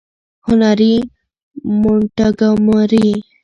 -هنري 0.47 0.93
مونټګومري: 1.79 3.09